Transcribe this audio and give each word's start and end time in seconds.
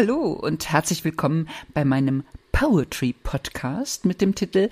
Hallo 0.00 0.30
und 0.30 0.70
herzlich 0.70 1.04
willkommen 1.04 1.48
bei 1.74 1.84
meinem 1.84 2.22
Poetry 2.52 3.16
Podcast 3.20 4.04
mit 4.04 4.20
dem 4.20 4.36
Titel 4.36 4.70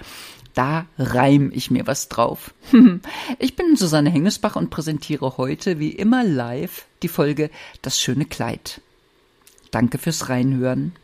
Da 0.54 0.87
reim 0.99 1.51
ich 1.53 1.69
mir 1.69 1.88
was 1.88 2.08
drauf. 2.08 2.54
Ich 3.40 3.56
bin 3.56 3.74
Susanne 3.74 4.08
Hengesbach 4.08 4.54
und 4.54 4.71
präsentiere 4.71 5.37
heute 5.37 5.81
wie 5.81 5.90
immer 5.90 6.22
live 6.22 6.87
die 7.03 7.08
Folge 7.08 7.51
Das 7.83 8.01
schöne 8.01 8.24
Kleid. 8.24 8.81
Danke 9.72 9.99
fürs 9.99 10.28
Reinhören. 10.28 10.94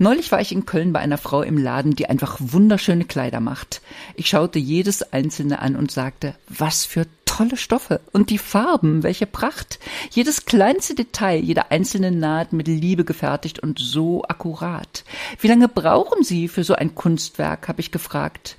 Neulich 0.00 0.32
war 0.32 0.40
ich 0.40 0.50
in 0.50 0.66
Köln 0.66 0.92
bei 0.92 0.98
einer 0.98 1.16
Frau 1.16 1.42
im 1.42 1.58
Laden, 1.58 1.94
die 1.94 2.08
einfach 2.08 2.38
wunderschöne 2.40 3.04
Kleider 3.04 3.38
macht. 3.38 3.82
Ich 4.16 4.26
schaute 4.26 4.58
jedes 4.58 5.12
einzelne 5.12 5.60
an 5.60 5.76
und 5.76 5.92
sagte, 5.92 6.34
was 6.48 6.84
für 6.84 7.06
tolle 7.34 7.56
Stoffe 7.56 8.00
und 8.12 8.30
die 8.30 8.38
Farben, 8.38 9.02
welche 9.02 9.26
Pracht. 9.26 9.80
Jedes 10.10 10.46
kleinste 10.46 10.94
Detail, 10.94 11.40
jede 11.40 11.72
einzelne 11.72 12.12
Naht 12.12 12.52
mit 12.52 12.68
Liebe 12.68 13.04
gefertigt 13.04 13.58
und 13.58 13.80
so 13.80 14.22
akkurat. 14.22 15.02
Wie 15.40 15.48
lange 15.48 15.66
brauchen 15.66 16.22
Sie 16.22 16.46
für 16.46 16.62
so 16.62 16.74
ein 16.74 16.94
Kunstwerk, 16.94 17.66
habe 17.66 17.80
ich 17.80 17.90
gefragt. 17.90 18.56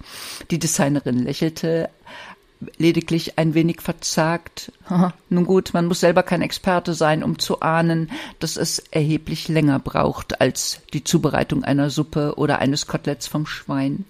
Die 0.52 0.60
Designerin 0.60 1.20
lächelte, 1.20 1.90
lediglich 2.78 3.38
ein 3.38 3.54
wenig 3.54 3.82
verzagt. 3.82 4.72
Nun 5.30 5.46
gut, 5.46 5.74
man 5.74 5.88
muss 5.88 6.00
selber 6.00 6.24
kein 6.24 6.42
Experte 6.42 6.94
sein, 6.94 7.24
um 7.24 7.40
zu 7.40 7.62
ahnen, 7.62 8.12
dass 8.40 8.58
es 8.58 8.80
erheblich 8.92 9.48
länger 9.48 9.80
braucht 9.80 10.42
als 10.42 10.82
die 10.94 11.04
Zubereitung 11.04 11.64
einer 11.64 11.90
Suppe 11.90 12.36
oder 12.38 12.60
eines 12.60 12.88
Koteletts 12.88 13.28
vom 13.28 13.46
Schwein. 13.46 14.06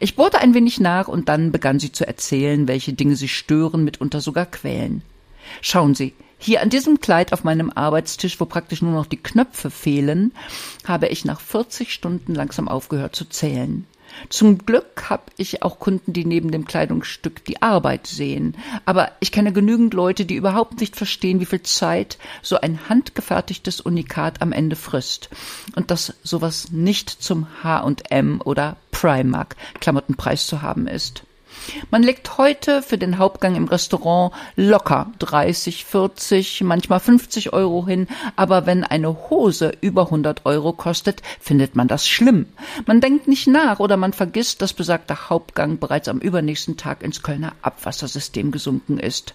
Ich 0.00 0.16
bohrte 0.16 0.38
ein 0.38 0.54
wenig 0.54 0.80
nach 0.80 1.08
und 1.08 1.28
dann 1.28 1.52
begann 1.52 1.78
sie 1.78 1.92
zu 1.92 2.06
erzählen, 2.06 2.68
welche 2.68 2.92
Dinge 2.92 3.16
sie 3.16 3.28
stören, 3.28 3.84
mitunter 3.84 4.20
sogar 4.20 4.46
quälen. 4.46 5.02
Schauen 5.60 5.94
Sie, 5.94 6.14
hier 6.38 6.60
an 6.62 6.70
diesem 6.70 7.00
Kleid 7.00 7.32
auf 7.32 7.44
meinem 7.44 7.70
Arbeitstisch, 7.74 8.38
wo 8.40 8.44
praktisch 8.44 8.82
nur 8.82 8.92
noch 8.92 9.06
die 9.06 9.22
Knöpfe 9.22 9.70
fehlen, 9.70 10.32
habe 10.86 11.08
ich 11.08 11.24
nach 11.24 11.40
40 11.40 11.92
Stunden 11.92 12.34
langsam 12.34 12.68
aufgehört 12.68 13.16
zu 13.16 13.24
zählen. 13.24 13.86
Zum 14.28 14.58
Glück 14.58 15.10
habe 15.10 15.24
ich 15.36 15.62
auch 15.62 15.78
Kunden, 15.78 16.12
die 16.12 16.24
neben 16.24 16.50
dem 16.50 16.64
Kleidungsstück 16.64 17.44
die 17.44 17.62
Arbeit 17.62 18.06
sehen. 18.06 18.56
Aber 18.84 19.10
ich 19.20 19.32
kenne 19.32 19.52
genügend 19.52 19.94
Leute, 19.94 20.24
die 20.24 20.36
überhaupt 20.36 20.80
nicht 20.80 20.96
verstehen, 20.96 21.40
wie 21.40 21.46
viel 21.46 21.62
Zeit 21.62 22.18
so 22.42 22.60
ein 22.60 22.88
handgefertigtes 22.88 23.80
Unikat 23.80 24.42
am 24.42 24.52
Ende 24.52 24.76
frisst. 24.76 25.30
Und 25.76 25.90
dass 25.90 26.14
sowas 26.22 26.70
nicht 26.70 27.10
zum 27.10 27.46
H&M 27.62 28.40
oder 28.44 28.76
Primark 28.90 29.56
Klamottenpreis 29.80 30.46
zu 30.46 30.62
haben 30.62 30.86
ist. 30.86 31.24
Man 31.90 32.02
legt 32.02 32.38
heute 32.38 32.82
für 32.82 32.98
den 32.98 33.18
Hauptgang 33.18 33.56
im 33.56 33.68
Restaurant 33.68 34.32
locker 34.56 35.12
30, 35.18 35.84
40, 35.84 36.62
manchmal 36.62 37.00
50 37.00 37.52
Euro 37.52 37.86
hin, 37.86 38.06
aber 38.36 38.66
wenn 38.66 38.84
eine 38.84 39.30
Hose 39.30 39.72
über 39.80 40.06
100 40.06 40.46
Euro 40.46 40.72
kostet, 40.72 41.22
findet 41.40 41.76
man 41.76 41.88
das 41.88 42.08
schlimm. 42.08 42.46
Man 42.86 43.00
denkt 43.00 43.28
nicht 43.28 43.46
nach 43.46 43.80
oder 43.80 43.96
man 43.96 44.12
vergisst, 44.12 44.62
dass 44.62 44.72
besagter 44.72 45.30
Hauptgang 45.30 45.78
bereits 45.78 46.08
am 46.08 46.18
übernächsten 46.18 46.76
Tag 46.76 47.02
ins 47.02 47.22
Kölner 47.22 47.52
Abwassersystem 47.62 48.50
gesunken 48.50 48.98
ist. 48.98 49.34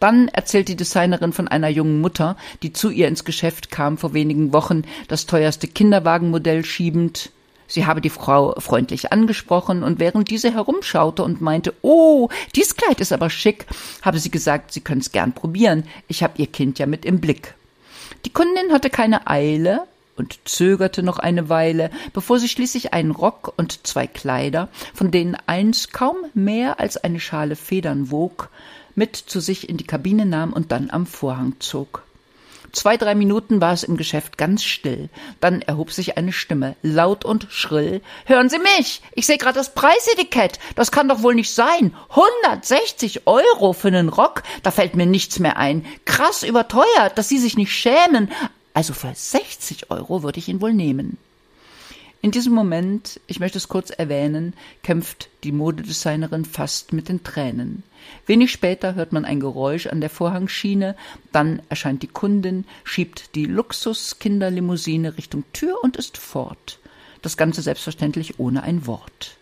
Dann 0.00 0.26
erzählt 0.28 0.66
die 0.66 0.76
Designerin 0.76 1.32
von 1.32 1.46
einer 1.46 1.68
jungen 1.68 2.00
Mutter, 2.00 2.36
die 2.64 2.72
zu 2.72 2.90
ihr 2.90 3.06
ins 3.06 3.24
Geschäft 3.24 3.70
kam 3.70 3.98
vor 3.98 4.14
wenigen 4.14 4.52
Wochen, 4.52 4.82
das 5.06 5.26
teuerste 5.26 5.68
Kinderwagenmodell 5.68 6.64
schiebend, 6.64 7.30
Sie 7.72 7.86
habe 7.86 8.02
die 8.02 8.10
Frau 8.10 8.54
freundlich 8.58 9.12
angesprochen 9.12 9.82
und 9.82 9.98
während 9.98 10.28
diese 10.28 10.52
herumschaute 10.52 11.24
und 11.24 11.40
meinte, 11.40 11.72
oh, 11.80 12.28
dies 12.54 12.76
Kleid 12.76 13.00
ist 13.00 13.14
aber 13.14 13.30
schick, 13.30 13.64
habe 14.02 14.18
sie 14.18 14.30
gesagt, 14.30 14.74
sie 14.74 14.82
können's 14.82 15.10
gern 15.10 15.32
probieren. 15.32 15.84
Ich 16.06 16.22
habe 16.22 16.34
ihr 16.36 16.48
Kind 16.48 16.78
ja 16.78 16.84
mit 16.84 17.06
im 17.06 17.18
Blick. 17.22 17.54
Die 18.26 18.32
Kundin 18.32 18.72
hatte 18.72 18.90
keine 18.90 19.26
Eile 19.26 19.84
und 20.16 20.38
zögerte 20.44 21.02
noch 21.02 21.18
eine 21.18 21.48
Weile, 21.48 21.90
bevor 22.12 22.38
sie 22.38 22.50
schließlich 22.50 22.92
einen 22.92 23.10
Rock 23.10 23.54
und 23.56 23.86
zwei 23.86 24.06
Kleider, 24.06 24.68
von 24.92 25.10
denen 25.10 25.38
eins 25.46 25.92
kaum 25.92 26.16
mehr 26.34 26.78
als 26.78 26.98
eine 26.98 27.20
Schale 27.20 27.56
Federn 27.56 28.10
wog, 28.10 28.50
mit 28.94 29.16
zu 29.16 29.40
sich 29.40 29.70
in 29.70 29.78
die 29.78 29.86
Kabine 29.86 30.26
nahm 30.26 30.52
und 30.52 30.72
dann 30.72 30.90
am 30.90 31.06
Vorhang 31.06 31.54
zog. 31.58 32.02
Zwei, 32.72 32.96
drei 32.96 33.14
Minuten 33.14 33.60
war 33.60 33.74
es 33.74 33.82
im 33.82 33.98
Geschäft 33.98 34.38
ganz 34.38 34.64
still. 34.64 35.10
Dann 35.40 35.60
erhob 35.60 35.92
sich 35.92 36.16
eine 36.16 36.32
Stimme, 36.32 36.74
laut 36.82 37.24
und 37.24 37.46
schrill. 37.50 38.00
Hören 38.24 38.48
Sie 38.48 38.58
mich! 38.58 39.02
Ich 39.12 39.26
sehe 39.26 39.36
gerade 39.36 39.58
das 39.58 39.74
Preisetikett. 39.74 40.58
Das 40.74 40.90
kann 40.90 41.08
doch 41.08 41.22
wohl 41.22 41.34
nicht 41.34 41.54
sein. 41.54 41.94
160 42.10 43.26
Euro 43.26 43.74
für 43.74 43.88
einen 43.88 44.08
Rock? 44.08 44.42
Da 44.62 44.70
fällt 44.70 44.96
mir 44.96 45.04
nichts 45.04 45.38
mehr 45.38 45.58
ein. 45.58 45.84
Krass 46.06 46.42
überteuert, 46.42 47.16
dass 47.16 47.28
Sie 47.28 47.38
sich 47.38 47.58
nicht 47.58 47.74
schämen. 47.74 48.30
Also 48.72 48.94
für 48.94 49.12
60 49.14 49.90
Euro 49.90 50.22
würde 50.22 50.38
ich 50.38 50.48
ihn 50.48 50.62
wohl 50.62 50.72
nehmen. 50.72 51.18
In 52.24 52.30
diesem 52.30 52.54
Moment, 52.54 53.20
ich 53.26 53.40
möchte 53.40 53.58
es 53.58 53.66
kurz 53.66 53.90
erwähnen, 53.90 54.54
kämpft 54.84 55.28
die 55.42 55.50
Modedesignerin 55.50 56.44
fast 56.44 56.92
mit 56.92 57.08
den 57.08 57.24
Tränen. 57.24 57.82
Wenig 58.26 58.52
später 58.52 58.94
hört 58.94 59.12
man 59.12 59.24
ein 59.24 59.40
Geräusch 59.40 59.88
an 59.88 60.00
der 60.00 60.08
Vorhangschiene, 60.08 60.94
dann 61.32 61.62
erscheint 61.68 62.04
die 62.04 62.06
Kundin, 62.06 62.64
schiebt 62.84 63.34
die 63.34 63.46
Luxus-Kinderlimousine 63.46 65.18
Richtung 65.18 65.42
Tür 65.52 65.82
und 65.82 65.96
ist 65.96 66.16
fort. 66.16 66.78
Das 67.22 67.36
Ganze 67.36 67.60
selbstverständlich 67.60 68.38
ohne 68.38 68.62
ein 68.62 68.86
Wort. 68.86 69.36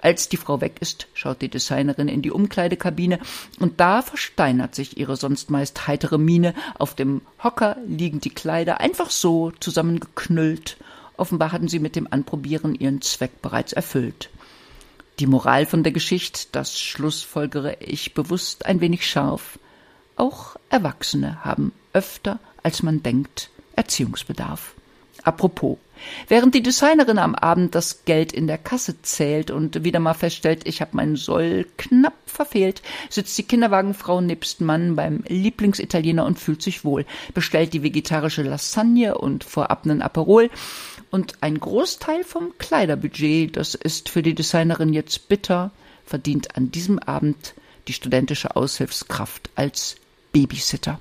Als 0.00 0.30
die 0.30 0.38
Frau 0.38 0.62
weg 0.62 0.76
ist, 0.80 1.08
schaut 1.12 1.42
die 1.42 1.50
Designerin 1.50 2.08
in 2.08 2.22
die 2.22 2.30
Umkleidekabine 2.30 3.18
und 3.60 3.78
da 3.78 4.00
versteinert 4.00 4.74
sich 4.74 4.96
ihre 4.96 5.16
sonst 5.16 5.50
meist 5.50 5.86
heitere 5.86 6.16
Miene. 6.16 6.54
Auf 6.78 6.94
dem 6.94 7.20
Hocker 7.44 7.76
liegen 7.86 8.20
die 8.20 8.30
Kleider 8.30 8.80
einfach 8.80 9.10
so 9.10 9.50
zusammengeknüllt 9.60 10.78
Offenbar 11.16 11.52
hatten 11.52 11.68
sie 11.68 11.78
mit 11.78 11.96
dem 11.96 12.08
Anprobieren 12.10 12.74
ihren 12.74 13.02
Zweck 13.02 13.42
bereits 13.42 13.72
erfüllt. 13.72 14.30
Die 15.18 15.26
Moral 15.26 15.66
von 15.66 15.82
der 15.82 15.92
Geschichte, 15.92 16.46
das 16.52 16.80
schlussfolgere 16.80 17.76
ich 17.80 18.14
bewusst 18.14 18.66
ein 18.66 18.80
wenig 18.80 19.06
scharf. 19.06 19.58
Auch 20.16 20.56
Erwachsene 20.70 21.44
haben 21.44 21.72
öfter, 21.92 22.38
als 22.62 22.82
man 22.82 23.02
denkt, 23.02 23.50
Erziehungsbedarf. 23.76 24.74
Apropos, 25.22 25.78
während 26.28 26.54
die 26.54 26.62
Designerin 26.62 27.18
am 27.18 27.34
Abend 27.34 27.74
das 27.74 28.04
Geld 28.04 28.32
in 28.32 28.46
der 28.46 28.58
Kasse 28.58 29.00
zählt 29.02 29.50
und 29.50 29.84
wieder 29.84 30.00
mal 30.00 30.14
feststellt, 30.14 30.66
ich 30.66 30.80
habe 30.80 30.96
meinen 30.96 31.16
Soll 31.16 31.66
knapp 31.76 32.14
verfehlt, 32.26 32.82
sitzt 33.10 33.36
die 33.38 33.42
Kinderwagenfrau 33.42 34.20
nebst 34.20 34.60
Mann 34.60 34.96
beim 34.96 35.24
Lieblingsitaliener 35.28 36.24
und 36.24 36.38
fühlt 36.38 36.62
sich 36.62 36.84
wohl, 36.84 37.04
bestellt 37.34 37.72
die 37.72 37.82
vegetarische 37.82 38.42
Lasagne 38.42 39.16
und 39.16 39.44
vorab 39.44 39.86
nen 39.86 40.02
Aperol 40.02 40.50
und 41.10 41.34
ein 41.42 41.60
Großteil 41.60 42.24
vom 42.24 42.56
Kleiderbudget, 42.58 43.56
das 43.56 43.74
ist 43.74 44.08
für 44.08 44.22
die 44.22 44.34
Designerin 44.34 44.92
jetzt 44.92 45.28
bitter, 45.28 45.70
verdient 46.04 46.56
an 46.56 46.70
diesem 46.70 46.98
Abend 46.98 47.54
die 47.88 47.92
studentische 47.92 48.56
Aushilfskraft 48.56 49.50
als 49.54 49.96
Babysitter. 50.32 51.00